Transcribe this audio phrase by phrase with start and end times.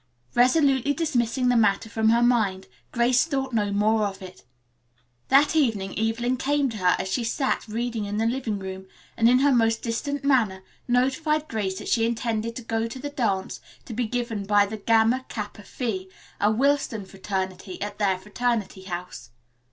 [0.33, 4.43] Resolutely dismissing the matter from her mind, Grace thought no more of it.
[5.27, 9.29] That evening Evelyn came to her as she sat reading in the living room and,
[9.29, 13.61] in her most distant manner, notified Grace that she intended to go to the dance
[13.85, 16.07] to be given by the Gamma Kappa Phi,
[16.39, 19.29] a Willston fraternity, at their fraternity house.